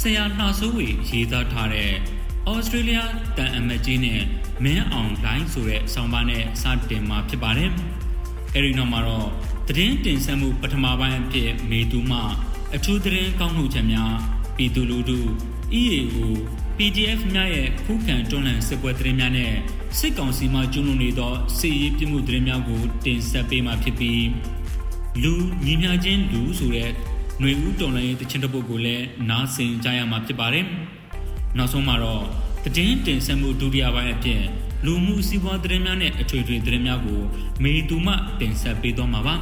[0.00, 1.90] ဆရာနှာဆိုးဝေရေးသားထားတဲ့
[2.50, 2.98] ဩစတြေးလျ
[3.36, 4.20] တန်အမတ်ကြီးနဲ့
[4.64, 7.70] မင်းအောင်လိုင်းဆိုတဲ့ဆောင်းပါးနဲ့စတင်မှာဖြစ်ပါတယ်။
[8.54, 9.28] အဲဒီနောက်မှာတော့
[9.68, 12.20] သတင်းတင်ဆက်မှုပထမပိုင်းအဖြစ်မေတူမှ
[12.74, 14.12] အထူးသတင်းကောင်းမှုချက်များ
[14.56, 15.18] ပြည်သူလူထု
[15.80, 16.16] EAO
[16.76, 19.52] PDF များရဲ့ခုခံတွန်းလှန်စစ်ပွဲသတင်းများနဲ့
[19.98, 24.26] စစ်ကောင်စီမှကျူးလွန်နေသောစစ်ရေးပြမှုသတင်းများကိုတင်ဆက်ပေးမှာဖြစ်ပြီး
[25.22, 25.34] လူ
[25.64, 26.90] ညီမျှခြင်းလူဆိုတဲ့
[27.40, 30.66] ຫນွေဦးတော်လိုင်းရဲ့တခြင်းတစ်ပုဒ်ကိုလည်းနားဆင်ကြရမှာဖြစ်ပါတယ်။
[31.58, 32.24] နောက်ဆုံးမှာတော့
[32.76, 34.42] တည်င်းတင်ဆက်မှုဒုတိယပိုင်းအဖြစ်
[34.84, 37.20] လူမှုစီးပွားသတင်းများနဲ့အထွေထွေသတင်းများကို
[37.62, 39.34] မေတူမှတင်ဆက်ပေးသွားမှာပါ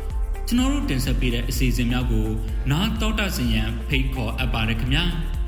[0.48, 2.26] ။ကျွန်တော်တို့တင်ဆက်ပေးတဲ့အစီအစဉ်များကို
[2.70, 5.04] နားတော်တာစင်ရန်ဖိတ်ခေါ်အပ်ပါတယ်ခင်ဗျာ။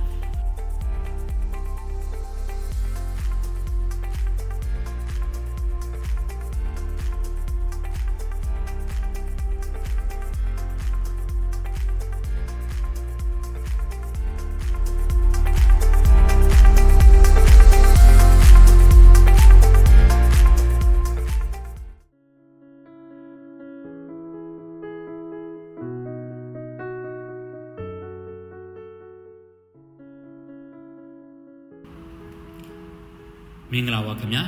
[33.72, 34.42] မင်္ဂလာပါခင်ဗျာ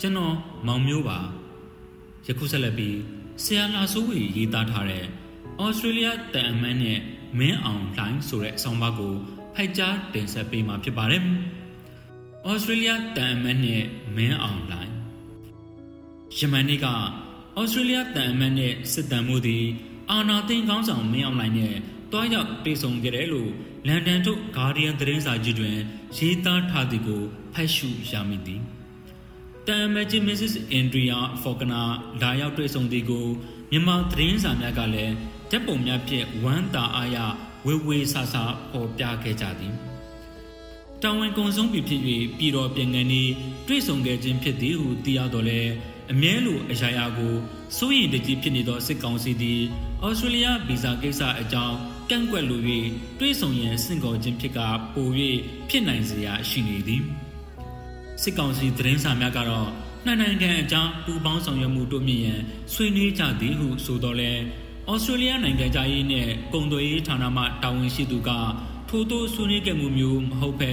[0.00, 0.34] ကျွန်တော်
[0.66, 1.18] မောင်မျိုးပါ
[2.26, 2.98] ယခုဆက်လက်ပြီး
[3.42, 5.04] ဆရာလာဆိုးဝေရေးသားထားတဲ့
[5.62, 6.98] ဩစတြေးလျတန်အမန်းနဲ့
[7.38, 9.14] မင်းအောင်လှိုင်းဆိုတဲ့အဆောင်ပါကို
[9.54, 11.22] ဖိုက်ကြားတင်ဆက်ပေးမှာဖြစ်ပါတယ်
[12.48, 13.82] ဩစတြေးလျတန်အမန်းနဲ့
[14.16, 14.92] မင်းအောင်လှိုင်း
[16.38, 16.86] ယမန်နေ့က
[17.60, 19.66] ဩစတြေးလျတန်အမန်းနဲ့စစ်တမ်းမှုသည်
[20.10, 21.76] အာနာသိန်းကောင်းဆောင်မင်းအောင်လှိုင်းနဲ့
[22.12, 23.50] တွားရောက်ပြေဆုံခဲ့တယ်လို့
[23.86, 25.78] လန်ဒန်ထုတ်ဂါးဒီယန်သတင်းစာကြီးတွင်
[26.16, 27.22] ရေးသားထားသည်ကို
[27.54, 28.62] ဖတ်ရှုရမိသည်
[29.66, 31.80] တမ်မဂျီမစ်စစ်အန်ဒရီယာဖော်ကနာ
[32.22, 33.26] လာရောက်တွေ့ဆုံသည်ကို
[33.70, 35.14] မြန်မာသတင်းစာများကလည်း
[35.50, 37.16] ဓာတ်ပုံများဖြင့်ဝမ်းသာအားရ
[37.66, 39.74] ဝေဝေဆာဆာပေါ်ပြခဲ့ကြသည်
[41.02, 42.02] တောင်ဝင်ကုံဆုံးပြီဖြစ်၍
[42.38, 43.22] ပြည်တော်ပြင်ငန်းဤ
[43.68, 45.60] တွေ့ဆုံခဲ့ခြင်းဖြစ်သည်ဟုသိရတော့လဲ
[46.12, 47.34] အမြဲလိုအရာရာကို
[47.76, 49.60] စိုးရိမ်တကြီးဖြစ်နေသောစစ်ကောင်စီသည်
[50.04, 51.76] ဩစတြေးလျဗီဇာကိစ္စအကြောင်း
[52.10, 52.60] ကန့်ကွက်လို၍
[53.18, 54.58] တွေးဆောင်ရန်စင့်ကော်ခြင်းဖြစ်က
[54.94, 55.08] ပို၍
[55.68, 57.02] ဖြစ်နိုင်စရာရှိနေသည်
[58.22, 59.68] စစ်ကောင်စီသတင်းစာများကတော့
[60.04, 62.40] နှစ်နိုင်ငံအကြောင်းပူးပေါင်းဆောင်ရွက်မှုတိုးမြင့်ရန်
[62.72, 64.32] ဆွေးနွေးကြသည်ဟုဆိုတော့လဲ
[64.90, 68.30] ဩစတြေးလျနိုင်ငံသားရေးနဲ့ကုန်သွယ်ရေးဌာနမှတာဝန်ရှိသူက
[68.88, 70.72] ထို့သောဆွေးနွေးခဲ့မှုမျိုးမဟုတ်ဘဲ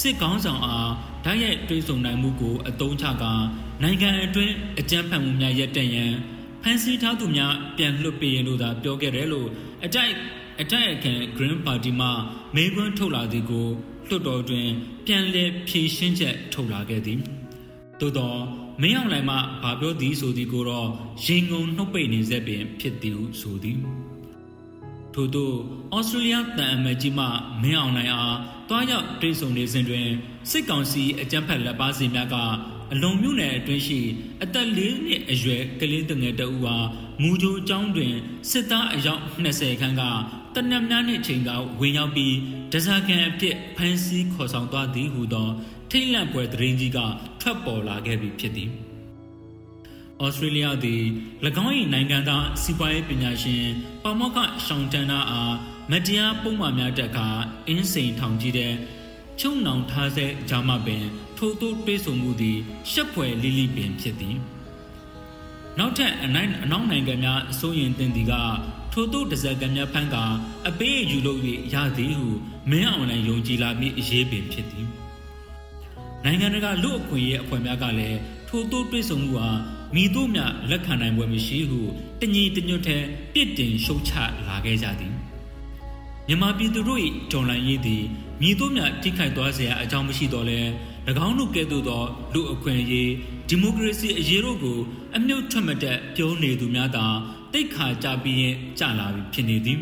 [0.00, 0.90] စစ်ကောင်းဆောင်အား
[1.24, 3.32] ဓာတ်ရိုက်တွေးဆုံနိုင်မှုကိုအသုံးချကာ
[3.82, 6.12] နိုင်ငံအတွင်းအကြမ်းဖက်မှုများရပ်တန့်ရန်
[6.62, 9.48] ဖန်ဆီးထားသူများပြန်လွှတ်ပေးရန်လို့သာပြောခဲ့တယ်လို့
[9.84, 10.12] အတိုက်
[10.62, 12.08] အတိုက်အခံ Green Party မှ
[12.54, 13.68] မေးခွန်းထုတ်လာသည်ကို
[14.08, 14.68] လွှတ်တော်တွင်
[15.06, 17.20] ပြန်လည်ဖြေရှင်းချက်ထုတ်လာခဲ့သည်
[18.00, 18.34] သို့သော
[18.82, 20.88] မင်းအောင်လှိုင်မှဘာပြောသည်ဆိုသည်ကိုတော့
[21.24, 23.80] ရင်ငုံနှုတ်ပိတ်နေစေပင် ဖြစ်သည်ဟုဆိုသည်
[25.14, 25.52] ထို့သော
[25.96, 27.26] ဩစတြေးလျတန်အမတ်ကြီးမှ
[27.62, 28.36] မင်းအောင်လှိုင်အား
[28.68, 30.08] တွားရောက်တွေ့ဆုံနေစဉ်တွင်
[30.50, 32.36] စစ်ကောင်စီအကြမ်းဖက်လက်ပါစီများက
[32.92, 34.00] အလွန်မြို့နယ်အတွင်းရှိ
[34.42, 36.76] အသက်၄နှစ်အရွယ်ကလေးတငယ်တအူဟာ
[37.22, 38.14] မူဂျိုကျောင်းတွင်
[38.50, 40.02] စစ်သားအယောက်20ခန်းက
[40.54, 41.50] တနက်များနှင့်ချိန်က
[41.80, 42.34] ဝင်ရောက်ပြီး
[42.72, 45.48] ဒဇာကန်အဖြစ်ဖမ်းဆီးခေါ်ဆောင်သွားသည်ဟုသော
[45.90, 46.98] ထိတ်လန့်ပွဲသတင်းကြီးက
[47.40, 48.70] ထွက်ပေါ်လာခဲ့ပြီဖြစ်သည်
[50.24, 51.02] ဩစတြေးလျသည်၎
[51.64, 53.64] င်း၏နိုင်ငံသားစီးပွားရေးပညာရှင်
[54.02, 55.54] ပါမောက္ခရှောင်းတန်နာအား
[55.90, 57.28] မတရားပုံမှန်များတက်ခါ
[57.68, 58.72] အင်းစိန်ထောင်ကြီးတဲ့
[59.40, 61.04] ချုံနောင်ထားစေဂျာမပင်
[61.36, 62.58] ထို့သို့တွေးဆုံမှုသည်
[62.90, 64.36] ရှက်ဖွယ်လိလိပင်ဖြစ်သည်
[65.78, 68.34] နောက်ထပ်အနိုင်အနောက်နိုင်ငံများအစိုးရင်တင်သည်က
[68.97, 70.15] ထို့သို့တစက်ကများဖန်းက
[70.67, 71.39] အပေးယူလို့၍
[71.73, 72.29] ရသည်ဟု
[72.69, 74.87] မင်းအောင်လိုင်းယုံကြည်လာမည့်အရေးပင်ဖြစ်သည်
[76.23, 79.49] နိုင်ငံတကာလူအခွင့်အရေးအဖွဲ့များကလည်းထို့သို့တွေးဆုံမှုဟာ
[79.95, 81.81] မိတို့မြလက်ခံနိုင်ပွဲမရှိဟု
[82.21, 82.97] တညီတညွတ်ထဲ
[83.33, 84.13] ပြစ်တင်ရှုတ်ချ
[84.47, 85.13] လာခဲ့ကြသည်
[86.27, 86.99] မြန်မာပြည်သူတို့၏
[87.31, 88.03] တော်လှန်ရေးသည်
[88.41, 90.59] မိတို့မြထိခိုက်သွားเสียအကြောင်းမရှိတော့လဲ၎
[91.27, 92.03] င်းတို့ကဲ့သို့သော
[92.33, 93.11] လူအခွင့်အရေး
[93.49, 94.79] ဒီမိုကရေစီအရေးတို့ကို
[95.15, 97.05] အမြုပ်ထွက်မတက်ပြောနေသူများသာ
[97.52, 99.80] တိတ်ခါကြပြီးရင်ကြလာပြီဖြစ်နေသည်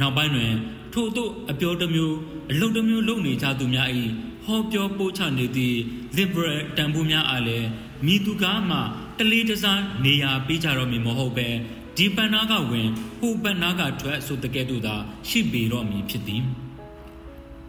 [0.00, 0.52] နောက်ပိုင်းတွင်
[0.92, 2.16] ထို့သို့အပြောတစ်မျိုး
[2.50, 3.88] အလုပ်တစ်မျိုးလုပ်နေကြသူများ၏
[4.44, 5.78] ဟောပြောပို့ချနေသည့်
[6.16, 7.68] liberal တန်ဖိုးများအားလည်း
[8.06, 8.78] မိသူကားမှ
[9.18, 11.48] တလေးတစားနေရာပေးကြတော့မည်မဟုတ်ပဲ
[11.96, 12.88] ဒီပန်နာကဝင်
[13.20, 14.96] ဟိုပန်နာကထွက်ဆိုတဲ့ကဲ့သို့သာ
[15.28, 16.42] ရှိပေတော့မည်ဖြစ်သည်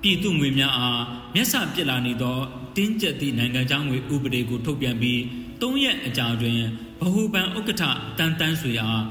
[0.02, 1.02] ပြည်သူငွေများအား
[1.36, 2.38] မျက်စပြစ်လာနေသော
[2.76, 5.20] တင်းကျပ်သည့်နိုင်ငံခြားငွေဥပဒေကိုထုတ်ပြန်ပြီး
[5.62, 6.60] ၃ရက်အကြာတွင်
[7.02, 7.84] ဗဟုပန်ဥက္ကဋ္ဌ
[8.18, 9.04] တန်တန်းဆွေအား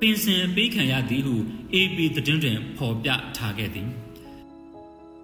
[0.00, 1.34] ပင်စင်ပေးခံရသည်ဟု
[1.74, 3.88] AP သတင်းတွင်ဖော်ပြထားခဲ့သည်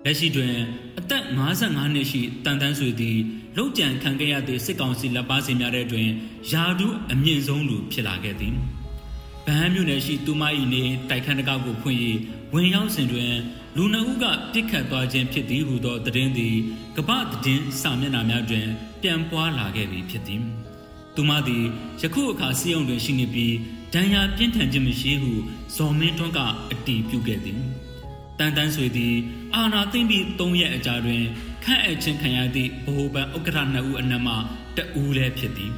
[0.05, 0.55] လက်ရှိတွင်
[0.99, 1.25] အသက်
[1.57, 3.19] 55နှစ်ရှိတန်တန်းဆွေသည်
[3.57, 6.09] လောက်ကျန်ခံခဲ့ရသည့်စစ်ကောင်စီလက်ပါစီများတဲ့တွင်
[6.51, 8.55] ယာဒုအမြင့်ဆုံးလူဖြစ်လာခဲ့သည်
[9.47, 10.43] ဗဟန်းမြို့နယ်ရှိတူမ၏
[10.73, 11.99] နေတိုက်ခန်းတကောက်ကိုဖွင့်၍
[12.53, 13.33] ဝင်ရောက်စဉ်တွင်
[13.77, 16.57] လူနှုတ်ကပြစ်ခတ်သွားခြင်းဖြစ်သည်ဟုသောသတင်းသည်
[16.97, 18.67] ကပ္ပသတင်းစာမျက်နှာများတွင်
[19.03, 20.43] ပြန်ပွားလာခဲ့ပြီဖြစ်သည်
[21.15, 21.65] သူမသည်
[22.01, 23.55] ယခုအခါစီယုံတွင်ရှိနေပြီး
[23.95, 25.33] ဒဏ်ရာပြင်းထန်ခြင်းမရှိဟု
[25.77, 26.41] ဇော်မင်းထွန်းက
[26.71, 27.61] အတီးပြုခဲ့သည်
[28.39, 29.15] တန်တန်းဆွေသည်
[29.55, 31.23] အာနာသိမ့်ပြီး၃ရက်အကြာတွင်
[31.65, 34.35] ခန့်အပ်ခြင်းခံရသည့်ဘ ਹੁ ပန်ဥက္ကဋ္ဌနှစ်ဦးအနက်မှ
[34.77, 35.73] တဦးလည်းဖြစ်သည်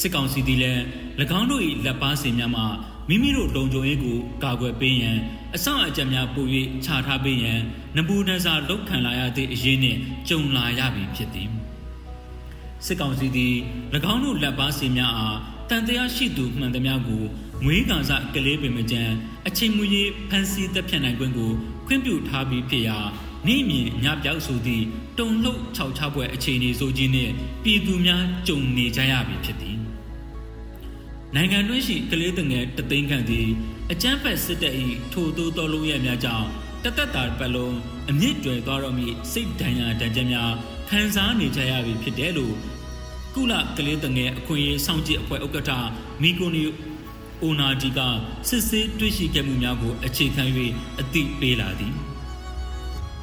[0.00, 0.82] စစ်ကောင်စီသည်လည်း၎
[1.38, 2.62] င်းတို့၏လက်ပါစီများမှ
[3.08, 5.18] မိမိတို့လုံခြုံရေးကိုကာကွယ်ပေးရန်
[5.56, 6.46] အဆောင်အကြံများပို၍
[6.84, 7.60] ခြာထားပေးရန်
[7.96, 9.98] နဘူနဇာလောက်ခံလာရသည့်အရေးနှင့်
[10.28, 11.50] ကြုံလာရပြီဖြစ်သည်
[12.84, 13.54] စစ်ကောင်စီသည်၎
[14.12, 15.38] င်းတို့လက်ပါစီများအား
[15.70, 17.24] တန်တရားရှိသူမှန်သမျှကို
[17.64, 19.02] ငွေကန်စကလေးပင်မကြံ
[19.46, 21.52] အချိန်မူရေးဖန်ဆီးတပ်ဖြတ်နိုင်ခွင့်ကို
[21.86, 22.98] ခွင့်ပြုထားပြီးဖြစ်ရာ
[23.46, 24.84] နေမြင်ညပြောက်ဆိုသည့်
[25.18, 27.32] တုံလှုပ်ခြောက်ချပွဲအခြေအနေဆိုကြီးနှင့်
[27.64, 29.83] ပြည်သူများကြုံနေကြရပြီဖြစ်သည်
[31.34, 33.48] နိုင်ငံတွင်းရှိကလေးတငယ်တသိန်းခန့်သည်
[33.92, 34.74] အကြမ်းဖက်စစ်တပ်၏
[35.12, 36.46] ထိုသို့တော်လုံးရဲ့များကြောင့်
[36.84, 37.76] တသက်တာပတ်လုံး
[38.10, 40.52] အမြင့်တွယ်သွားတော့မည့်စိတ်ဒဏ်ရာဒဏ်ချက်များ
[40.88, 42.54] ခံစားနေကြရပြီဖြစ်တယ်လို့
[43.34, 45.70] ကုလကလေးတငယ်အခွင့်အရေးစောင့်ကြည့်အဖွဲ့ဥက္ကဋ္ဌ
[46.22, 46.64] မီကိုနီ
[47.42, 48.00] အိုနာဒီက
[48.48, 50.44] စစ်ဆေးတွေ့ရှိခဲ့မှုများကိုအခြေခံ၍
[51.00, 51.94] အသိပေးလာသည်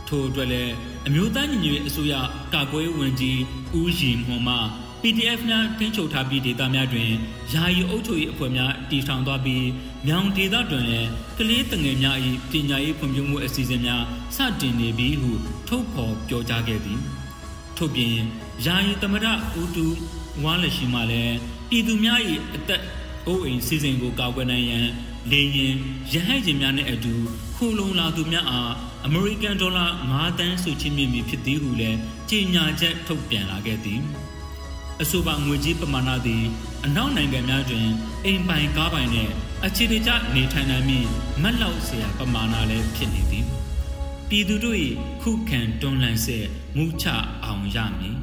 [0.08, 0.74] ထို့အတွက်လည်း
[1.08, 2.14] အမျိုးသားညီညွတ်ရေးအစိုးရ
[2.54, 3.40] ကာကွယ်ဝင်ကြီး
[3.80, 4.58] ဦးရီမွန်မှ
[5.04, 7.12] PDF များတင်းချုပ်ထားပြီးဒေသများတွင်
[7.54, 9.68] ယာယီအုပ်ချုပ်ရေးအဖွဲ့များတည်ထောင်သွားပြီး
[10.08, 12.18] မြောင်ဒေသတွင်လည်းကလေးတငယ်များ၏
[12.52, 14.04] ပညာရေးဖွံ့ဖြိုးမှုအစီအစဉ်များ
[14.36, 15.32] စတင်နေပြီဟု
[15.68, 17.00] ထုတ်ဖော်ပြောကြားခဲ့သည်
[17.78, 18.16] ထို့ပြင်
[18.66, 19.26] ယာယီသမရ
[19.60, 19.86] ဦးတူ
[20.44, 21.36] ဝါလရှိမှလည်း
[21.70, 22.20] ပြည်သူများ၏
[22.56, 22.82] အသက်
[23.28, 24.88] အိုးအိမ်စီစဉ်ကိုကာကွယ်နိုင်ရန်
[25.32, 25.76] လေရင်
[26.14, 27.14] ရဟတ်ရင်များနဲ့အတူ
[27.56, 28.72] ခိုလုံလာသူများအား
[29.06, 31.98] အမေရိကန်ဒေါ်လာ9တန်းစုချင်းမြင့်မည်ဖြစ်သည်ဟုလည်း
[32.30, 34.02] ကြေညာချက်ထုတ်ပြန်လာခဲ့သည်
[35.02, 36.44] အဆိုပါငွေကြေးပမာဏသည်
[36.86, 37.88] အနောက်နိုင်ငံများတွင်
[38.26, 39.34] အိမ်ပိုင်ကားပိုင်နှင့်
[39.66, 41.08] အခြေတကျနေထိုင်နိုင်မည့်
[41.42, 43.46] မတ်လောက်စရာပမာဏလည်းဖြစ်နေသည်
[44.30, 44.78] ပြည်သူတို့၏
[45.22, 46.38] ခုခံတွန်းလှန်ဆဲ
[46.76, 47.06] မူချ
[47.44, 48.18] အောင်ရမည်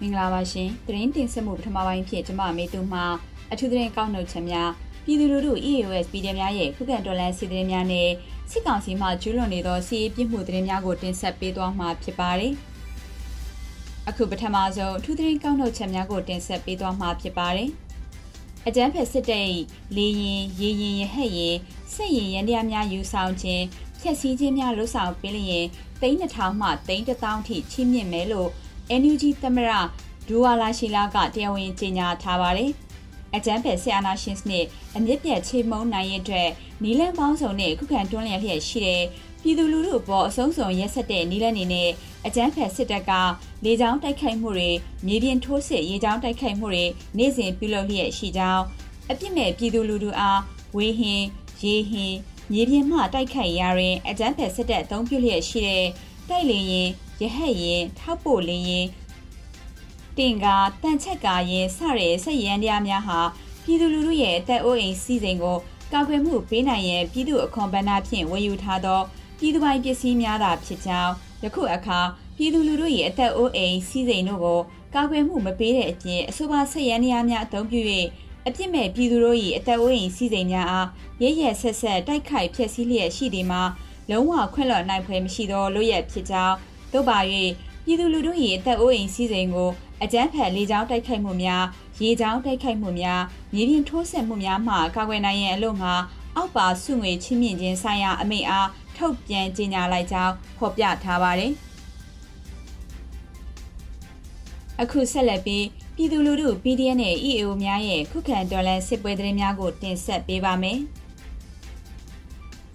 [0.00, 3.00] မင်္ဂလာပါရှင်သတင်းတင်ဆက်မှုပထမပိုင်းဖြစ်ကျွန်မမေသူမှ
[3.52, 4.70] အထူးသတင်းကောက်နှုတ်ချက်များ
[5.04, 8.08] ပြည်သူလူထု EAOS ပြည်တယ်များရဲ့ခုခံတော်လှန်စစ်တမ်းများနဲ့
[8.50, 12.52] စစ်ကောင်စီမှကျူးလွန်နေသောစီးရေးပြစ်မှုသတင်းများကိုတင်ဆက်ပေးသွားမှာဖြစ်ပါတယ်
[14.08, 17.70] အခုပထမဆုံးအထူးသတင်းကောက်နှုတ်ချက်များကိုတင်ဆက်ပေးသွားမှာဖြစ်ပါတယ်
[18.66, 19.46] အကြမ်းဖက်စစ်တပ်၏
[19.96, 21.56] လေရင်ရေရင်ရဟက်ရင်
[21.94, 23.64] စစ်ရင်ရန်တရားများယူဆောင်ခြင်း
[24.00, 25.66] ဖျက်ဆီးခြင်းများလှုပ်ဆောင်ပေးလျင်
[26.00, 28.50] သိန်း1000မှသိန်း1000ထိချိမြင့်မယ်လို့
[29.00, 29.70] NUG သမရ
[30.28, 32.70] ဒူဝါလာရှိလာကတရားဝင်ကြေညာထားပါတယ်။
[33.34, 34.64] အကြမ်းဖက်ဆီအာနာရှင်စနစ်
[34.96, 36.48] အမြင့်ပြတ်ချေမှုန်းနိုင်ရတဲ့
[36.82, 39.02] နီလန်ပေါင်းစုံနဲ့ခုခံတွန်းလှန်လျက်ရှိတဲ့
[39.42, 41.90] ပြည်သူလူထုအပေါ်အဆုံးစုံရက်ဆက်တဲ့နီလန်နေနဲ့
[42.26, 43.12] အကြမ်းဖက်စစ်တပ်က
[43.64, 44.70] လေကြောင်းတိုက်ခိုက်မှုတွေ
[45.06, 46.84] မြေပြင်ထိုးစစ်ရေကြောင်းတိုက်ခိုက်မှုတွေ
[47.18, 48.62] နေ့စဉ်ပြုလုပ်လျက်ရှိကြောင်း
[49.10, 50.40] အပြစ်မဲ့ပြည်သူလူထုအား
[50.76, 51.22] ဝေဟင်
[51.62, 52.14] ရေဟင်
[52.52, 55.86] မြေပြင်မှတိုက်ခိုက်ရာတွင်အကြမ်းဖက်စစ်တပ်အုံပြုလျက်ရှိတဲ့
[56.28, 56.88] တိုက်လေရင်
[57.20, 58.86] ရဟက်ရင်ထောက်ပို့လင်းရင်
[60.18, 63.20] တင်ကားတန်ချက်ကားရင်စတဲ့ဆက်ရန်တရားများဟာ
[63.64, 65.56] ပြည်သူလူထုရဲ့အသက်အိုးအိမ်စီစဉ်ကို
[65.92, 69.00] ကာကွယ်မှုပေးနိုင်ရန်ပြည်သူအခွန်ဘဏ္ဍာဖြင့်ဝယ်ယူထားသော
[69.38, 72.00] ပြည်သူပိုင်ပစ္စည်းများသာဖြစ်ကြောင်းယခုအခါ
[72.36, 74.60] ပြည်သူလူထုရဲ့အသက်အိုးအိမ်စီစဉ်တို့ကို
[74.94, 77.80] ကာကွယ်မှုမပေးတဲ့အပြင်အဆိုပါဆက်ရန်တရားများအသုံးပြု၍
[78.46, 80.88] အပြစ်မဲ့ပြည်သူတို့၏အသက်အိုးအိမ်စီစဉ်များအား
[81.22, 83.62] ရရဆက်ဆက်တိုက်ခိုက်ဖျက်ဆီးလျက်ရှိသည်မှာ
[84.10, 86.56] လုံးဝခွင့်လွှတ်နိုင်ဖွယ်မရှိသောလို့ရဖြစ်ကြောင်း
[86.94, 87.18] သို့ပါ၍
[87.84, 89.70] ပြည်သူလူထု၏အသက်အိုးအိမ်စီစဉ်ကို
[90.02, 91.64] အကြမ်းဖက်လေကြောင်းတိုက်ခိုက်မှုများ
[92.02, 93.20] ရေကြောင်းတိုက်ခိုက်မှုများ
[93.54, 95.92] မြေပြင်ထိုးစစ်မှုများမှကာကွယ်နိုင်ရန်အလို့ငါ
[96.36, 101.52] အောက်ပါစုငွေချင်းမြင့်ခြင်းဆိုင်ရာအမိန့်အားထုတ်ပြန်ကြေညာလိုက်ကြောင်းဖော်ပြထားပါတယ်။
[104.82, 110.78] အခုဆက်လက်ပြီးပြည်သူလူထု PDN နဲ့ EAO များရဲ့ခုခံတော်လှန်စစ်ပွဲသတင်းများကိုတင်ဆက်ပေးပါမယ်။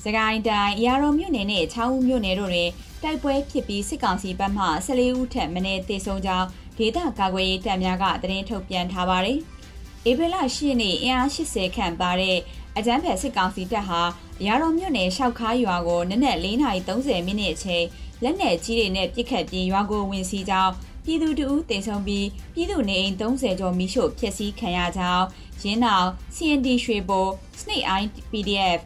[0.03, 2.69] စကိုင်းတိုင်းရာရောမြို့နယ်နဲ့ချောင်းဦးမြို့နယ်တို့တွင်
[3.03, 9.39] တိုက်ပွဲဖြစ်ပြီးစစ်ကောင်စီဘက်မှ14ဦးထက်မနည်းသေဆုံးကြောင်းဒေသကာကွယ်ရေးတပ်များကသတင်းထုတ်ပြန်ထားပါတယ်။
[10.09, 12.37] ဧပြီလ10ရက်နေ့အင်အား80ခန့်ပါတဲ့
[12.77, 14.01] အကြမ်းဖက်စစ်ကောင်စီတပ်ဟာ
[14.45, 17.85] ရာတော်မြို့နယ်ရှောက်ခါရွာကိုနနက်4:30မိနစ်အချိန်
[18.23, 20.73] လက်နက်ကြီးတွေနဲ့ပစ်ခတ်ပြီးရွာကိုဝင်စီကြောင်း
[21.05, 25.25] ပြည်သူတအူးတင်ဆောင်ပြီးပြည်သူနေအိမ်30ကျော်မိရှို့ဖျက်ဆီးခံရကြောင်း
[25.63, 27.27] ရင်းနောက် CND ရွှေဘို
[27.59, 28.79] Snake Eye PDF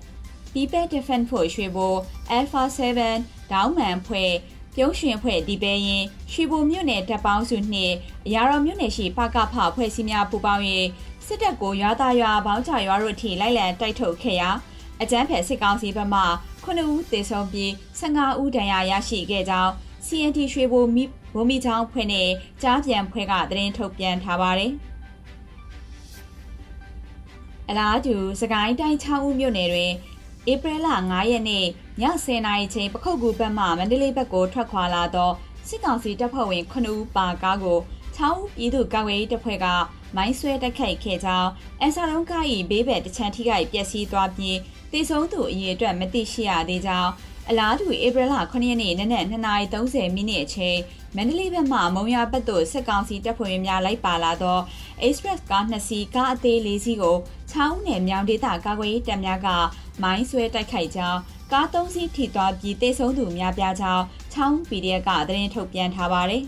[0.53, 1.93] People Defense Force ရွှေဘို
[2.37, 4.31] Alpha 7 ဒေါင်းမန်ဖွဲ့
[4.75, 7.93] ပြုံးရွှင်ဖွဲ့ဒီပဲရင်ရွှေဘိုမြို့နယ်တပ်ပေါင်းစုနှင့်
[8.25, 10.63] အရာတော်မြို့နယ်ရှိပကဖဖွဲ့စည်းများပူးပေါင်း၍
[11.25, 14.49] စစ်တပ်ကိုရွာသားရွာဘောင်းချရွာတို့ထိလိုက်လံတိုက်ထုတ်ခဲ့ရာ
[15.01, 16.21] အကြမ်းဖက်စစ်ကောင်စီဘက်မှ
[16.63, 17.69] 9ဦးသေဆုံးပြီး
[17.99, 19.71] 15ဦးဒဏ်ရာရရှိခဲ့ကြောင်း
[20.05, 22.29] CNT ရွှေဘိုမိဘုံမီချောင်းဖွဲ့နဲ့
[22.61, 24.71] ကြားပြန်ဖွဲ့ကသတင်းထုတ်ပြန်ထားပါတယ်။
[27.69, 29.91] အလားတူစကိုင်းတိုင်း6ဦးမြို့နယ်တွင်
[30.51, 31.65] ဧပြီလ9ရက်နေ့
[32.01, 35.31] ည10:00နာရီချိန်ပခုတ်ကူဘက်မှမန္တလေးဘက်ကိုထွက်ခွာလာသော
[35.67, 37.79] စစ်ကောင်စီတပ်ဖွဲ့ဝင်9ဦးပါကားကို
[38.17, 39.67] 6ဦးပြည်သူ့ကာကွယ်ရေးတပ်ဖွဲ့က
[40.15, 44.57] မိုင်းဆွဲတိုက်ခိုက်ခဲ့ကြောင်းအန်ဆာလုံးကား၏ဘေးဘက်တချမ်းထိခိုက်ပျက်စီးသွားပြီး
[44.91, 47.11] တေဆုံးသူအရေအတွက်မသိရှိရသေးကြောင်း
[47.49, 50.79] အလားတူဧပြီလ9ရက်နေ့နနက်2:30မိနစ်အချိန်
[51.15, 54.59] မန္တလေးဘက်မှမုံရဘက်သို့စစ်ကောင်စီတပ်ဖွဲ့များလိုက်ပါလာသော
[55.05, 57.17] Express ကား2စီးကားအသေး၄စီးကို
[57.51, 59.47] ချောင်းနယ်မြောင်ဒေသကာကွယ်ရေးတပ်များက
[60.03, 61.19] မိုင်းဆွဲတိုက်ခိုက်ကြောင်း
[61.53, 66.43] ကား၃စီးထိသွားပြီးတေဆုံးသူများပြားကြောင်းချောင်း PDF ကသတင်းထုတ်ပြန်ထားပါတယ်။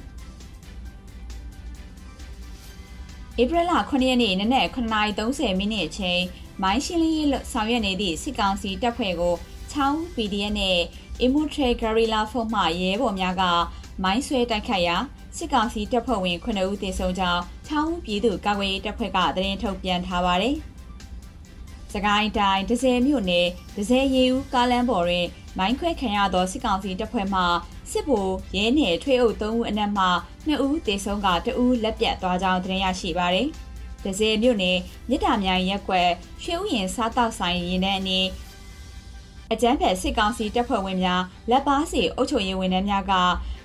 [3.42, 6.22] ဧပြီလ9ရက်နေ့နနက်9:30မိနစ်အချိန်
[6.64, 9.36] မိုင်းရှင်းလင်းရေးဆောင်ရွက်နေသည့်စစ်ကောင်စီတပ်ဖွဲ့ကို
[9.72, 10.78] ချောင်း PDF နဲ့
[11.26, 13.44] Imutre Guerrilla Force မှရဲဘော်များက
[14.04, 14.96] မိုင်းဆွဲတိုက်ခိုက်ရာ
[15.38, 20.58] စစ်ကောင်စီတပ်ဖွဲ့ဝင်9ဦးသေဆုံးကြောင်းချောင်းပြည်သူ့ကာကွယ်ရေးတပ်ဖွဲ့ကသတင်းထုတ်ပြန်ထားပါတယ်။
[21.96, 27.42] စကိုင်းတိုင်းဒဇယ်မြို့နယ်ဒဇယ်ရီဦးကားလမ်းပေါ်တွင် မိုင်းခွဲခံရသောစစ်ကောင်စီတပ်ဖွဲ့မှ
[27.92, 30.06] စစ်ဗိုလ်ရဲနယ်ထွေအုပ်3ဦးအနက်မှ
[30.48, 33.48] 2ဦးသေဆုံးက2ဦးလက်ပြတ်သွားကြောင်းသတင်းရရှိပါသည်။
[34.04, 34.78] ဒဇယ်မြို့နယ်
[35.10, 36.10] မြစ်တာမြိုင်ရက်ကွက်
[36.44, 38.28] ရွှေဥယျာဉ်စားတောက်ဆိုင်ရင်ထဲအနီး
[39.52, 43.14] အကြမ်းဖက်စစ်ကောင်စီတပ်ဖွဲ့ဝင်များလက်ပါစီအုပ်ချုပ်ရေးဝန်ထမ်းများက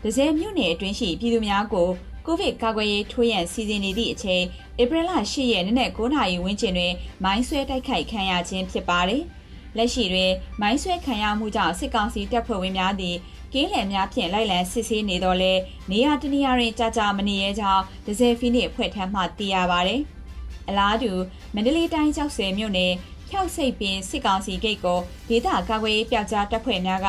[0.03, 1.89] ဒဇယ်မြို့နယ်အတွင်းရှိပြည်သူများကို
[2.27, 4.45] ကိုဗစ်ကာကွယ်ရေးထိုးရန်စီစဉ်နေသည့်အချိန်
[4.83, 9.23] ဧပြီလ10ရက်နေ့နက်9:00နာရီဝန်းကျင်တွင်မိုင်းဆွဲတိုက်ခိုက်ခံရခြင်းဖြစ်ပါတယ်။
[9.77, 13.17] လက်ရှိတွင်မိုင်းဆွဲခံရမှုကြောင့်စစ်ကောင်စီတပ်ဖွဲ့ဝင်များသည်
[13.53, 15.53] ကင်းလယ်များဖြင့်လိုက်လံစစ်ဆေးနေတော့လဲ
[15.91, 20.01] နေရာတနေရာတွင်ကြာကြာမနေရကြောင်းဒဇယ်ဖီနစ်ဖွဲ့ထမ်းမှသိရပါတယ်။
[20.69, 21.13] အလားတူ
[21.55, 22.93] မန္တလေးတိုင်းကျောက်ဆယ်မြို့နယ်
[23.29, 27.09] ဖြောက်စိတ်ပင်စစ်ကောင်စီဂိတ်ကိုဒေသကာကွယ်ရေးပြောက်ကြားတပ်ဖွဲ့များက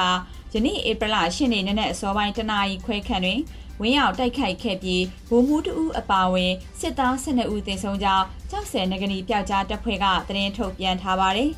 [0.54, 3.40] ယနေ့ဧပြီလ10ရက်နေ့နက်အစောပိုင်းတနာရီခွဲခန့်တွင်
[3.82, 11.52] ဝင်းရောက်တိုက်ခိုက်ခဲ့ပြီးဗိုလ်မှူးတဦးအပါအဝင်စစ်သား12ဦးသေဆုံးကြောင်းကြောက်စဲနဂနီပြောက်ကြားတပ်ဖွဲ့ကသတင်းထုတ်ပြန်ထားပါတယ်။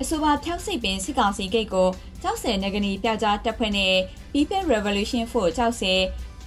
[0.00, 1.88] အဆိုပါဖြောက်စိတ်ပင်စစ်ကောင်စီဂိတ်ကို
[2.22, 3.94] ကြောက်စဲနဂနီပြောက်ကြားတပ်ဖွဲ့နဲ့
[4.32, 5.94] People Revolution Force ကြောက်စဲ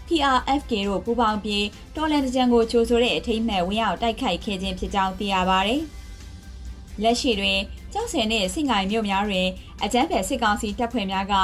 [0.08, 5.82] PRFK တို့ပူးပေါင်းပြီးတော်လန်တကြံကိုကြိုးဆိုတဲ့အထိမ်းမဲ့ဝင်ရောက်တိုက်ခိုက်ခဲ့ခြင်းဖြစ်ကြောင်းသိရပါတယ်။
[7.04, 7.60] လက်ရှိတွင်
[7.94, 9.48] ကြောက်စဲနဲ့စိတ်ငိုင်မြို့များတွင်
[9.84, 11.36] အကြမ်းဖက်စစ်ကောင်စီတပ်ဖွဲ့များက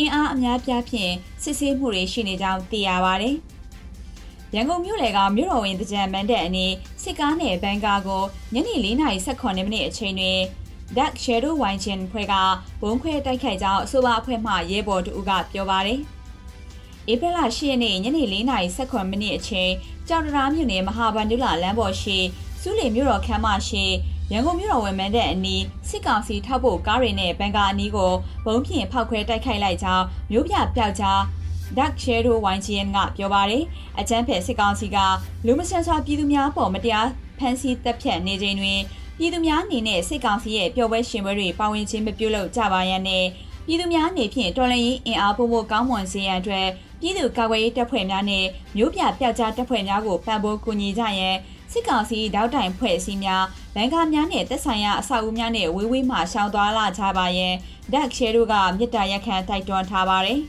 [0.00, 3.36] အင်အားအများပြားဖြင့်စစ်ဆေးမှုတွေရှိနေကြောင်းသိရပါတယ်။
[4.54, 8.22] ရန်ကုန်မြို့လေကမြို့တော်ဝင်တကြံမန်တဲ့အနီးစစ်ကားနဲ့ဘန်ကာကို
[8.54, 10.40] ညနေ4:18မိနစ်အချိန်တွင်
[10.96, 12.34] Dark Shadow Wine ဖွဲ့က
[12.80, 16.00] ဘုံခွဲတိုက်ခိုက်ကြောင်းအဆိုပါအဖွဲ့မှရဲဘော်တူကပြောပါတယ်။
[17.12, 19.70] ဧပြီလ10ရက်နေ့ညနေ4:18မိနစ်အချိန်
[20.08, 22.18] ကြောင်တရာမြို့နယ်မဟာဗန္ဓုလလမ်းပေါ်ရှိ
[22.60, 23.84] စုလီမြို့တော်ခမ်းမရှိ
[24.32, 28.12] ရန်ကုန်မြို့တော်ဝန်မန်းတဲ့အနီးစစ်ကောင်စီထောက်ဖို့ကားတွေနဲ့ဘန်ကာအနီးကို
[28.46, 31.20] ဘုံဖြင့်ဖောက်ခွဲတိုက်ခိုက်လိုက်ကြောင်းမြို့ပြပျောက်ကြား
[31.78, 33.64] Dark Shadow YGN ကပြောပါတယ်
[33.98, 34.98] အချမ်းဖက်စစ်ကောင်စီက
[35.46, 37.08] လူမဆန်စွာပြည်သူများပေါ်မတရား
[37.38, 38.80] ဖမ်းဆီးတပ်ဖြတ်နေချိန်တွင်
[39.18, 43.24] ပြည်သူများအနေနဲ့စစ်ကောင်စီရဲ့ပျော်ပွဲရှင်ပွဲတွေပါဝင်ခြင်းမပြုလုပ်ကြပါရန်နဲ့
[43.66, 46.66] ပြည်သူများအနေဖြင့်တော်လှန်ရေးအင်အားပုံဖို့ကောင်းမွန်စေရန်အတွက်
[47.00, 48.44] ပြည်သူ့ကာကွယ်ရေးတပ်ဖွဲ့များနဲ့
[48.76, 51.36] မြို့ပြပျောက်ကြားတပ်ဖွဲ့များကိုပံ့ပိုးကူညီကြရန်
[51.72, 53.44] စစ်ကောင်စီတောက်တိုင်ဖွဲ့စည်းများ
[53.76, 57.54] လန်ကားများနဲ့သက်ဆိုင်ရာအဆောက်အဦများနဲ့ဝေးဝေးမှရှောင်သွားလာကြပါရန်
[57.92, 60.40] ဒက်ရှဲတို့ကမြစ်တာရက်ခံတိုက်တွန်းထားပါတယ်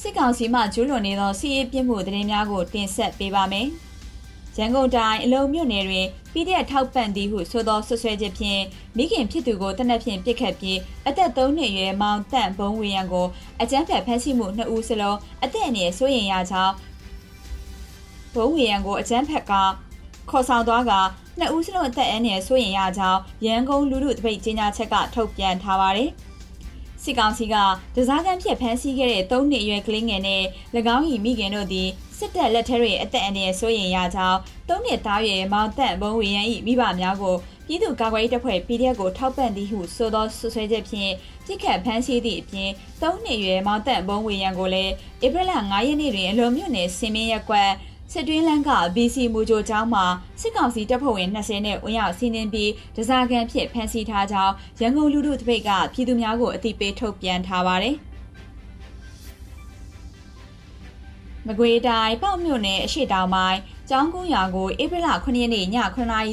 [0.00, 3.68] စစ်ကောင်စီမှကျူးလွန်နေသောစီးရေးပြစ်မှုသတင်းများကိုတင်ဆက်ပေးပါမယ်။
[4.58, 8.62] ရန်ကုန်တိုင်းအလုံမြို့နယ်တွင် PDF ထောက်ပံ့သည်ဟုဆိုသောဆွဆွဲချက်ဖြင့်
[8.96, 13.26] မိခင်ဖြစ်သူကိုတနက်ဖြန်ပစ်ခတ်ပြီးအသက်3နှစ်အရွယ်မောင်တန့်ဘုံဝေရန်ကို
[13.62, 16.72] အကြမ်းဖက်ဖမ်းဆီးမှု2ဦးစလုံးအသက်အနည်းစိုးရင်ရကြောင်း
[18.34, 19.52] ဘုံဝေရန်ကိုအကြမ်းဖက်က
[20.30, 20.92] ခေါ်ဆောင်သွားက
[21.38, 26.10] နှစ်ဦးစလုံးအသက်အနည်းစိုးရင်ရကြောင်းရန်ကုန်လူလူတပိတ်ကြီးညာချက်ကထုတ်ပြန်ထားပါတယ်
[27.02, 27.54] စစ်ကောင်စီက
[27.94, 30.42] ဒဇာကန်ဖြစ်ဖမ်းဆီးခဲ့တဲ့၃နှစ်အရွယ်ကလေးငယ်နဲ့၎
[30.96, 37.36] င်း၏မိခင်တို့သည်စစ်တပ်လက်ထက်တွေအသက်အန္တရာယ်စိုးရင်ရကြောင်းသုံးနှစ်သားရဲ့မောင်တန့်ဘုံဝေရန်၏မိဘများကို
[37.66, 41.12] ပြည်သူ့ကာကွယ်ရေးတပ်ဖွဲ့ PDF ကိုထောက်ပံ့သည်ဟုဆိုသောဆွဆွဲချက်ဖြင့်
[41.46, 42.70] ပြစ်ခတ်ဖမ်းဆီးသည့်အပြင်
[43.00, 44.92] ၃နှစ်ရွယ်မောင်တန့်ဘုံဝေရန်ကိုလည်း
[45.24, 47.70] ဧပြီလ9ရက်နေ့တွင်အလွန်မြို့နယ်စင်မင်းရက်ကွက်
[48.14, 50.04] စစ်တွင်းလန်းက BC မူဂျိုကျောင်းမှာ
[50.40, 57.96] စစ်ကောင်စီတပ်ဖွဲ့ဝင်20နဲ့ဝင်ရောက်စီးနင်းပြီးဒဇာကန်ဖြစ်ဖမ်းဆီးထားကြောင်းရန်ကုန်လူထုတပိတ်ကပြည်သူများကိုအသိပေးထုတ်ပြန်ထားပါတယ်။
[61.46, 65.66] မကွေးတိုင်းပေါ့မြို့နယ်အရှိတောင်ပိုင်းကျောင်းကုန်းရွာကိုဧပြီလ9ရက်နေ့ည
[65.96, 66.32] 9နာရီ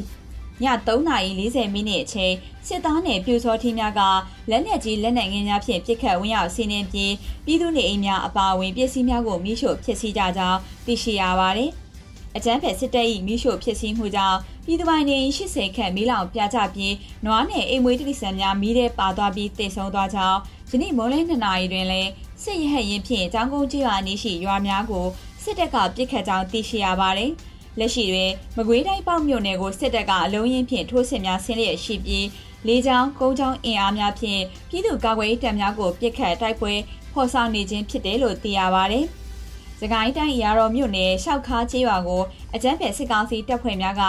[0.63, 2.33] ည3:40မိနစ်အချိန်
[2.69, 4.01] စစ်သားနယ်ပြူစောထင်းများက
[4.49, 7.13] လက်နက်ကြီးလက်နက်ငယ်များဖြင့်ပစ်ခတ်ဝင်ရောက်စီးနင်းပြီး
[7.45, 11.71] ပြည်သူနေအိမ်များအပါအဝင်ပစ္စည်းများကိုမိရှို့ဖျက်ဆီးကြကြောင်းသိရှိရပါတယ်။
[12.35, 16.93] အကြမ်းဖက်စစ်တပ်၏မိရှို့ဖျက်ဆီးမှုကြောင့်ပြည်သူပိုင်နေ80ခန့်မီးလောင်ပြကြပြီး
[17.25, 22.09] နွားနယ်အိမ်မွေးတိရစ္ဆာန်များမီးထဲပါသွားပြီးတိတ်ဆုံးသွားကြောင်းယနေ့မိုးလင်း2နာရီတွင်လည်း
[22.43, 25.05] စစ်ရဟတ်ရင်ဖြင့်ကျောင်းကုန်းကျေးရွာနေရှိရွာများကို
[25.43, 27.31] စစ်တပ်ကပြစ်ခတ်ကြောင်းသိရှိရပါတယ်။
[27.79, 32.25] လက်ရှိတွင်မကွေးတိုင်းပေါ့မြို့နယ်ကိုစစ်တပ်ကအလုံးရင်းဖြင့်ထိုးစစ်များဆင်းလျက်ရှိပြီး
[32.67, 36.73] လေးချောင်းကုန်းချောင်းအင်အားများဖြင့်ပြည်သူ့ကာကွယ်ရေးတပ်များကိုပြစ်ခတ်တိုက်ပွဲ
[37.13, 39.05] ဖော်ဆောင်နေခြင်းဖြစ်တယ်လို့သိရပါတယ်။
[39.79, 42.23] စကိုင်းတိုင်းရာတော်မြို့နယ်ရှောက်ခါကျေးရွာကို
[42.55, 44.03] အကြမ်းဖက်စစ်ကောင်စီတပ်ဖွဲ့များက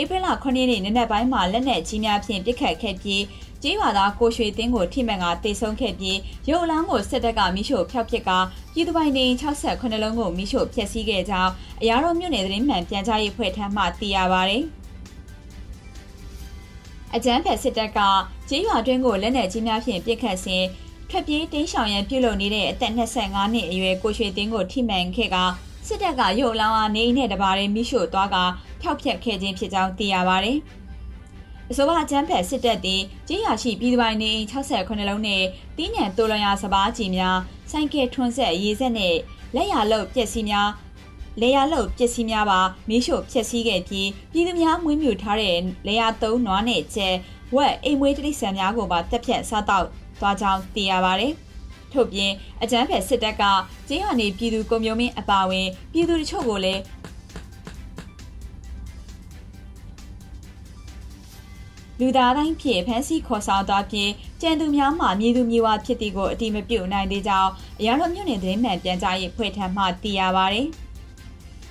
[0.00, 3.22] ဧပြီလ9ရက်နေ့နံနက်ပိုင်းမှာလက်နက်ကြီးများဖြင့်ပစ်ခတ်ခဲ့ပြီး
[3.62, 6.18] ကျေးရွာသားကိုရွှေသိန်းကိုထိမှန်ကတေဆုံးခဲ့ပြီး
[6.48, 8.30] ရုပ်အလောင်းကိုစစ်တပ်ကမိရှို့ဖျောက်ပစ်က
[8.72, 14.58] ပြည်သူပိုင်နေ68လုံးကိုမိရှို့ဖျက်ဆီးခဲ့ကြောင်းအရာတော်မြို့နယ်သတင်းမှန်ပြန်ကြားရေးဖွဲ့ထမ်းမှသိရပါဗျ။
[17.14, 17.98] အကြမ်းဖက်စစ်တပ်က
[18.48, 20.64] ကျေးရွာတွင်းကိုလက်နက်ကြီးများဖြင့်ပစ်ခတ်စဉ်
[21.10, 25.36] ထွက်ပြေးတင်းရှောင်ရန်ပြုလုပ်နေတဲ့အသက်25နှစ်အရွယ်ကိုရွှေသိန်းကိုထိမှန်ခဲ့က
[25.86, 28.36] စစ်တပ်ကရုပ်အလောင်းအားနေအိမ်နဲ့တပါးရင်မိရှို့သွားက
[28.80, 30.52] ဖျောက်ဖျက်ခဲ့ခြင်းဖြစ်ကြောင်းသိရပါဗျ။
[31.70, 35.42] အဆိုပါအချမ်းဖက်စစ်တပ်သည်ကြေးရရှိပြည်သူပိုင်နေအိမ်68လုံးနဲ့
[35.76, 37.38] တင်းညံတိုလရစဘာကြီးများ
[37.70, 39.14] စိုက်ကဲထွန်းဆက်ရေးဆက်နဲ့
[39.54, 40.68] လက်ရလုတ်ပျက်စီးများ
[41.40, 47.08] လေယာလုတ်ပစ္စည်းများပါမီးရှို့ဖျက်ဆီးခဲ့ပြီးပြည်သူများမွေးမြူထားတဲ့လေယာသုံးနွားနဲ့ကျဲ
[47.54, 49.86] ဝက်အိမ်မွေးတိရစ္ဆာန်များကိုပါတက်ဖြတ်စားတော့
[50.20, 51.32] သွားကြောင်းသိရပါတယ်။
[51.92, 53.42] ထို့ပြင်အကြမ်းဖက်စစ်တပ်က
[53.88, 56.82] ကျေးရွာနေပြည်သူကုံမျိုးမင်းအပါအဝင်ပြည်သူတချို့ကိုလည်း
[62.00, 64.10] လူသားတိုင်းဖြင့်ဖမ်းဆီးခေါ်ဆောင်သွားပြီး
[64.42, 70.60] ကြံသူများမှမြေသူမြေဝါဖြစ်သည်ကိုအတိမပြုတ်နိုင်သေးကြောင်းအရာတော်မြို့နယ်သတင်းမှန်ပြန်ကြားရေးဖွဲ့ထမ်းမှသိရပါဗျ။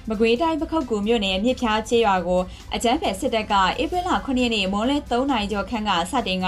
[0.10, 2.42] မကွေးတိုင်းပခုတ်ကူမြို့နယ်မြစ်ဖျားချေးရွာကို
[2.76, 6.48] အကြမ်းဖက်စစ်တပ်ကဧပြီလ9ရက်နေ့မိုးလဲ3နာရီကျော်ခန့်ကစတင်က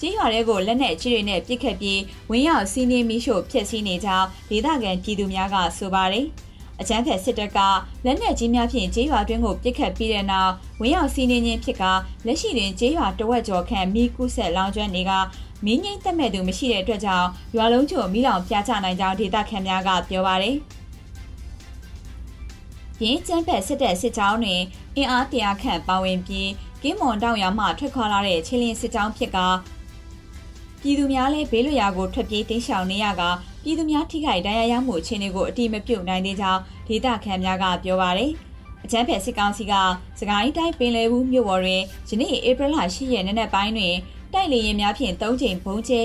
[0.00, 6.26] ကြေးရွာတွေကိုလက်နက်ကြီးတွေနဲ့ပစ်ခတ်ပြီးဝင်းရောက်စီးနှင်းမိရှို့ဖျက်ဆီးနေကြောင်းဒေသခံပြည်သူများကဆိုပါတယ်။
[6.80, 7.58] အကြမ်းဖက်စစ်တပ်က
[8.04, 11.84] လက်နက်ကြီးများဖြင့်ကျေးရွာတွင်းကိုပစ်ခတ်ပြီးတဲ့နောက်ဝင်းရောက်စီးနှင်းခြင်းဖြစ်က
[12.26, 15.12] လက်ရှိတွင်ကျေးရွာတဝက်ကျော်ခန့်မိကုဆက်လောင်ကျွမ်းနေက
[15.64, 20.56] မင်းငိမ့်တက်မဲ့သူမရှိတဲ့အတွက်ကြောင့်ရွာလုံးချို့မိလောင်ပြချနိုင်ကြောင်းဒေသခံများကပြောပါတယ်။
[23.02, 24.62] ရင်းကျန်းဖက်စစ်တပ်စစ်ကြောင်းတွင်
[24.96, 26.50] အင်အားတရာခန့်ပါဝင်ပြီး
[26.82, 29.38] ကင်းမွန်တောင်ရွာမှထွက်ခွာလာတဲ့ချင်းလင်းစစ်ကြောင်းဖြစ်က
[30.80, 33.22] ပြည်သူများလည်းဘေးလွရာကိုထွက်ပြေးတိမ်းရှောင်နေရက
[33.62, 38.32] ပြည်သူများထိခိုက်ဒဏ်ရာရမှုအခြေအနေကိုအတိမပြုတ်နိုင်သေးကြောင်းဒေသခံများကပြောပါရယ်
[38.84, 39.74] အချမ်းဖက်စစ်ကောင်စီက
[40.18, 43.94] စကိုင်းတိုင်းပင်လယ်ဘူးမြို့ပေါ်တွင်ယနေ့ဧပြီလ10ရက်နေ့နက်ပိုင်းတွင်
[44.32, 46.02] တိုက်လေရင်များဖြင့်၃ချိန်ဘုံကျဲ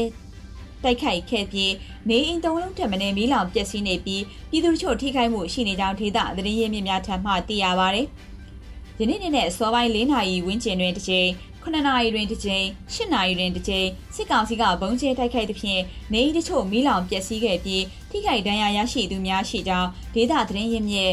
[0.83, 1.73] တိုက်ခိုက်ခဲ့ပြီး
[2.09, 8.01] နေအိမ်သုံးလုံးထက်မနည်းမီးလောင်ပျက်စီးနေပြီးပြည်သူတို့ထိခိုက်မှုရှိနေကြောင်းဒေသသတင်းရင်းမြစ်များထံမှသိရပါဗျ။
[8.99, 11.27] ယနေ့နေ့နဲ့အစောပိုင်း၄နာရီဝန်းကျင်တွင်တစ်ချိန်
[11.63, 15.81] 9နာရီတွင်တစ်ကြိမ်10နာရီတွင်တစ်ကြိမ်စစ်ကောင်စီကဘုံကျဲတိုက်ခိုက်သဖြင့်
[16.13, 21.11] နေအိမ်တချို့မီးလောင်ပျက်စီးခဲ့ပြီးထိခိုက်ဒဏ်ရာရရှိသူများရှိကြောင်းဒေသသတင်းရင်းမြစ်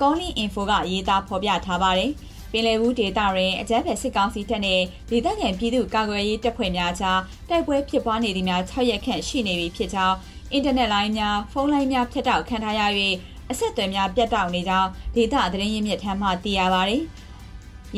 [0.00, 2.10] ကောလင်းအင်ဖိုကရေးသားဖော်ပြထားပါတယ်
[2.52, 10.16] ပင်လယ်ဘူးဒေသတွင်အကြမ်းဖက်စစ်ကောင်စီတပ်နှင့်ဒေသခံပြည်သူကာကွယ်ရေးတပ်ဖွဲ့များကြားတိုက်ပွဲဖြစ်ပွားနေသည့်များ6ရက်ခန့်ရှိနေပြီဖြစ်ကြောင်း
[10.52, 12.82] အင်တာနက်လိုင်းများဖုန်းလိုင်းများဖြတ်တောက်ခံထားရ၍
[13.50, 17.02] အဆက်အသွယ်များပြတ်တောက်နေကြောင်းဒေသသတင်းရင်းမြစ်ထမ်းမှသိရပါသည်။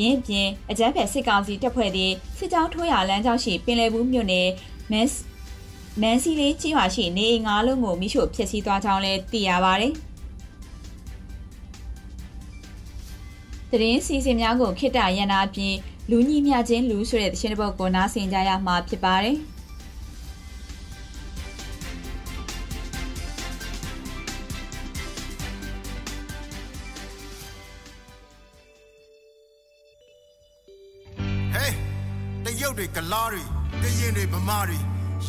[0.01, 4.49] ရင်းပြင်အကြမ်းဖက်စစ်ကောင်စီတပ်ဖွဲ့သည်စစ်ကြောင်းထိုးရလမ်းကြောင်းရှိပင်လယ်ဘူးမြို့နယ်
[4.91, 5.07] မန်
[6.01, 9.73] မန်စီလေးကြီးရွာရှိနေအိမ်ငါးလုံးကိုမိရှို့ဖျက်ဆီးသွားကြောင်းလည်းသိရပါ
[13.71, 15.75] ဗျ။တရင်စီစဉ်များကိုခိတ္တရန်နာပြင်
[16.09, 19.37] လူညီမျှချင်းလူဆိုတဲ့တခြင်းတစ်ပုဒ်ကိုနားဆင်ကြရမှာဖြစ်ပါတယ်။
[32.81, 33.41] တွေကလားတွေ
[33.83, 34.79] ကရင်တွေဗမာတွေ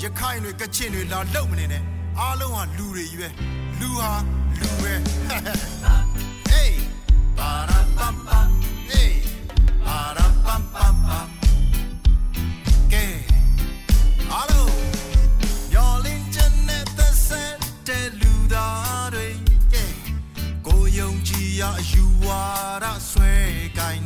[0.01, 1.83] ရခိုင်တွေကချင်တွေလာလုံမနေနဲ့
[2.21, 3.29] အားလုံးဟာလူတွေကြီးပဲ
[3.81, 4.13] လူဟာ
[4.59, 4.93] လူပဲ
[20.99, 22.45] ယုံကြည်ရယူဝါ
[22.85, 23.33] ဒဆွဲ
[23.79, 24.02] ကိုင်း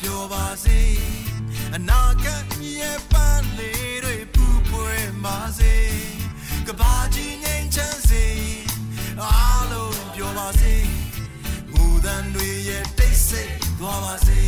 [0.00, 0.80] ပြောပါစေ
[1.74, 2.44] အနာဂတ်
[2.80, 5.74] ရဲ့ပန်းလေးတွေပူပွေပါစေ
[6.66, 8.24] ကဘာကြီးငိမ့်ချမ်းစေ
[9.22, 10.74] အားလုံးပြောပါစေ
[11.72, 14.40] မူတန်တွေရဲ့တိတ်ဆိတ်သွားပါစေ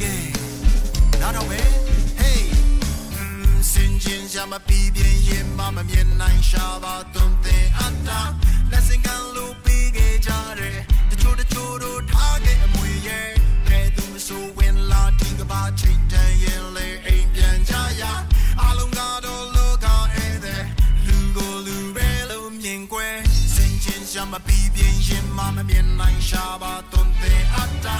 [0.00, 0.14] ကဲ
[1.20, 1.60] နားတော့ပဲ
[2.20, 2.42] hey
[3.72, 8.20] စင်ကျင်ရှာမပြီးပြင်းရင်မမမြင်နိုင်ရှာပါသွန်သင်အပ်တာ
[8.70, 10.78] လက်စင်ကလို့ပြီးခဲ့ကြတယ်
[11.10, 13.41] တချို့တချို့တို့ထားခဲ့အမွေရဲ့ကဲသူမ
[14.26, 18.02] ဆိုဝင်လာဒီကဘာချိန်တန်ရင်လေအိမ်ပြန်ကြရ
[18.60, 20.64] အလုံးကတော့လောကဧည့်သည်
[21.06, 23.16] လူကိုလူပဲလို့မြင်ကွယ်
[23.54, 27.98] စင်ကျင်ရှာမပြီးပြင်းရင်မမမြင်နိုင်ရှာပါသွန်သင်အပ်တာ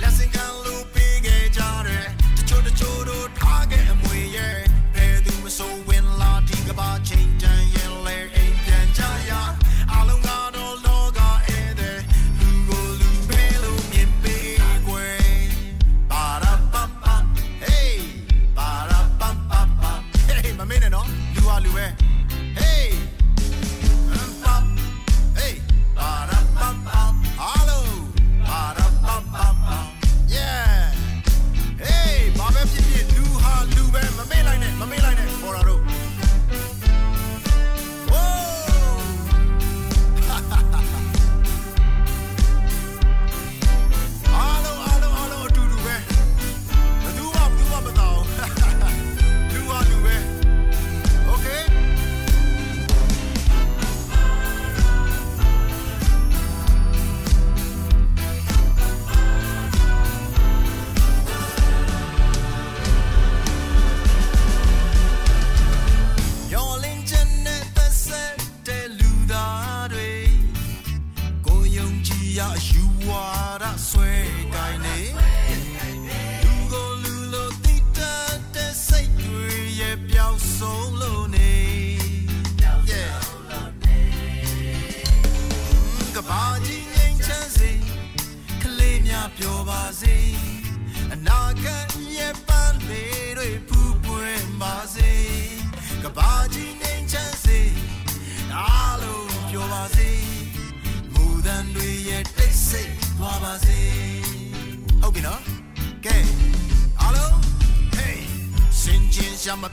[0.00, 2.06] လက်စင်ကလို့ပြီးခဲ့ကြတယ်
[2.36, 3.23] တချို့တချို့တို့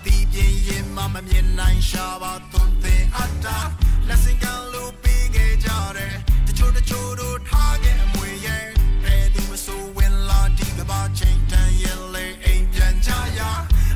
[0.01, 3.59] င်ရှာမပြီးပြင်းရင်မမမြင်နိုင်ရှာပါသွန်သင်အပ်တာ
[4.07, 6.15] လက်စင်ကလို့ပြီးခဲ့ကြတယ်
[6.47, 8.65] တချို့တချို့တို့ထားခဲ့အမွေရဲ့
[9.03, 13.09] ဘယ်သူမဆိုဝင်လာဒီကဘာချိန်တန်ရင်လေအိမ်ပြန်ကြ
[13.39, 13.41] ရ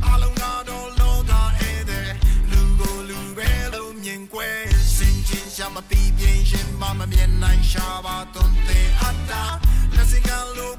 [0.05, 2.09] အလုံးကတော့လောကဧည့်သည်
[2.51, 4.59] လူကိုလူပဲလို့မြင်ကွယ်
[4.95, 9.43] စင်ကျင်ရှာမပြီးပြင်းရင်မမမြင်နိုင်ရှာပါသွန်သင်အပ်တာ
[9.95, 10.75] လက်စင်ကလို့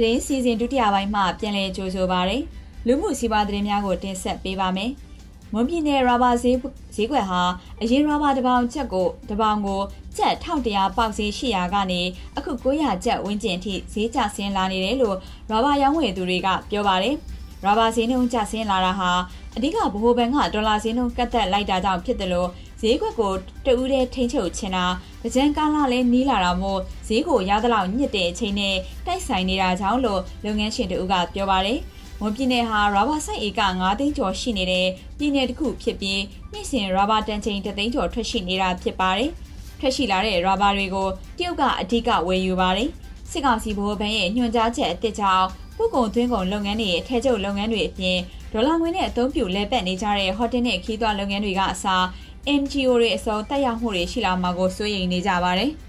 [0.00, 2.42] သတင်းစီစဉ်ဒုတိယပိုင်းမှပြန်လည်ကြိုဆိုပါရယ်
[2.86, 4.90] လူမှုစီးပွားသတင်းများကိုတင်ဆက်ပေးပါမယ်။
[5.52, 6.58] မွန်ပြည်နယ်ရာဘာဈေး
[6.94, 7.42] ဈေးကွက်ဟာ
[7.80, 9.80] အရင်ရာဘာတစ်ပေါင်ချက်ကိုတစ်ပေါင်ကို
[10.16, 12.00] ကျပ်1100ပေါက်ဈေး800ကနေ
[12.36, 15.16] အခု900ကျပ်ဝန်းကျင်အထိဈေးကျဆင်းလာနေတယ်လို့
[15.50, 17.14] ရာဘာရောင်းဝယ်သူတွေကပြောပါတယ်။
[17.64, 19.10] ရာဘာဈေးနှုန်းကျဆင်းလာတာဟာ
[19.56, 22.48] အဓိကဗဟိုဘဏ်ကဒေါ်လာဈေးနှုန်းကတ်သက်လိုက်တာကြောင့်ဖြစ်တယ်လို့
[22.80, 23.32] ဈေးကွက်ကို
[23.66, 24.86] တဦးတည်းထိန်းချုပ်ချင်တာ
[25.34, 31.78] ကြံကားလာလဲနီးလာတာမို့ဈေးကိုရသလောက်ညစ်တဲ့အချိန်နဲ့တိုက်ဆိုင်နေတာကြောင့်လို့လုပ်ငန်းရှင်တို့ကပြောပါတယ်။
[32.20, 34.88] မွန်ပြည်နယ်ဟာရာဘာစိုက်ဧက9သိန်းကျော်ရှိနေတဲ့
[35.18, 36.20] ပြည်နယ်တစ်ခုဖြစ်ပြီး
[36.52, 39.30] နှစ်စဉ်ရာဘာတန်ချိန်3သိန်းကျော်ထွက်ရှိနေတာဖြစ်ပါတယ်။
[39.80, 42.88] ထွက်ရှိလာတဲ့ရာဘာတွေကိုတရုတ်ကအဓိကဝယ်ယူပါတယ်။
[43.30, 48.18] စစ်ကောင်စီဘိုးဘန်းရဲ့ညွှန်ကြားချက်အသစ်ကြောင့်ပုဂ္ဂိုလ်သွင်းကုန်လုပ်ငန်းတွေရဲ့ထဲကျုပ်လုပ်ငန်းတွေအပြင်
[48.52, 52.04] ဒေါ်လာငွေနဲ့အသုံးပြုလဲပတ်နေကြတဲ့ဟိုတယ်နဲ့ခီးသွွားလုပ်ငန်းတွေကအစား
[52.46, 55.70] NGO တွေအစုံတက်ရောက်မှုတွေရှိလာမှာကိုစိုးရိမ်နေကြပါတယ်။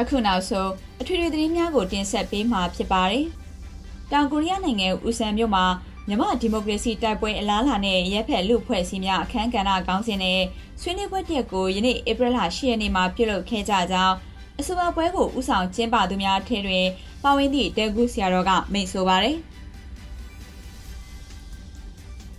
[0.00, 3.24] အခုနောက်ဆုံးအထွေထွေသတင်းများကိုတင်ဆက်ပေးမှာဖြစ်ပါတယ်။
[4.12, 5.64] တောင်ကိုရီးယားနိုင်ငံဦးဆန်မြို့မှာ
[6.08, 10.40] မြန်မာဒီမိုကရေစီတိုက်ပွဲအလားလာနဲ့ရဲဖက်လူဖွဲ့စည်းများအခမ်းကဏ္ဍကောင်းစဉ်နဲ့
[10.80, 14.14] ဆွေးနွေးပွဲတက်ကိုယနေ့ဧပြီလ10ရက်နေ့မှာပြုလုပ်ခဲ့ကြကြောင်း
[14.60, 16.86] အဆိုပါပွဲကိုဥဆောင်ကျင်းပသူများထဲတွင်
[17.24, 19.36] ပါဝင်သည့်တဲကူဆရာတော်ကမိန့်ဆိုပါတယ်။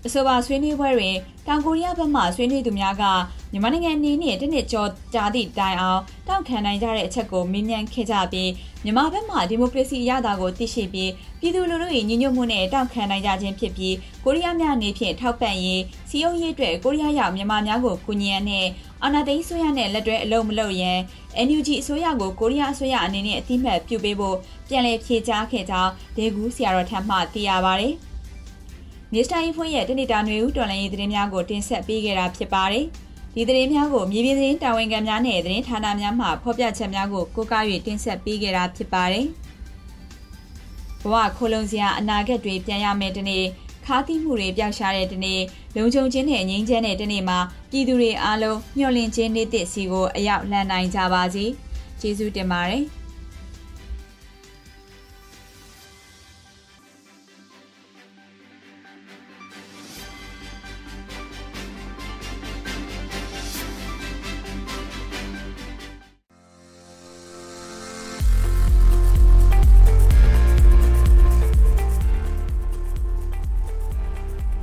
[0.05, 1.15] အဆိုပါဆွေးနွေးပွဲတွင်
[1.47, 3.03] တောင်ကိုရီးယားဘက်မှဆွေးနွေးသူများက
[3.51, 8.51] မြန်မာနိုင်ငံအနေနဲ့တနစ်ကျော်ကြာသည့်တိုင်အောင်တောက်ခံနိုင်ကြတဲ့အချက်ကိုမေးမြန်းခဲ့ကြပြီး
[8.83, 18.65] မြန်မာဘက်မှဒီမိုကရေစီရတာကိုသိရှိပြီးပြည်သူလူထု၏ညီညွတ်မှုနဲ့တောက်ခံနိုင်ကြခြင်းဖြစ်ပြီးကိုရီးယားများအနေဖြင့်ထောက်ပံ့ရေးစီယုံရေးအတွက်ကိုရီးယားရောက်မြန်မာများကိုကူညီရန်နဲ့
[19.03, 20.99] အာဏာသိမ်းဆိုရနဲ့လက်တွဲအလုံးမလုပ်ရန်
[21.47, 24.37] NUG အစိုးရကိုကိုရီးယားအစိုးရအနေနဲ့အတိမတ်ပြုပေးဖို့
[24.69, 27.89] ပြန်လည်ဖြေကြားခဲ့ကြောင်းဒေဂူးဆရာတော်ထံမှသိရပါဗျ။
[29.13, 32.85] မစ္စတာအီဖွင့်ရဲ့တနေ့တာຫນွေဦးတော်လိုင်းရေးသတင်းများကိုတင်ဆက်ပေးခဲ့တာဖြစ်ပါတယ်။
[33.35, 39.25] ဒီသတင်းများကိုမြေပြင်သတင်းတာဝန်ခံများနဲ့သတင်းဌာနများမှဖော်ပြချက်များကိုကိုးကား၍တင်ဆက်ပေးခဲ့တာဖြစ်ပါတယ်။
[41.01, 43.45] ဘဝခိုးလုံစရာအနာဂတ်တွေပြန်ရမယ်တနေ့
[43.85, 45.41] ခါးသီးမှုတွေပျောက်ရှားတဲ့တနေ့
[45.75, 47.39] လုံခြုံခြင်းနဲ့ငြိမ်းချမ်းတဲ့တနေ့မှာ
[47.71, 51.45] ပြည်သူတွေအားလုံးမျှော်လင့်ခြင်းနေ့သစ်စီကိုအရောက်လှမ်းနိုင်ကြပါစေ။
[51.99, 52.85] ကျေးဇူးတင်ပါတယ်။။